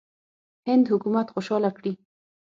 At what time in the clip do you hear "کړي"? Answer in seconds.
1.77-1.93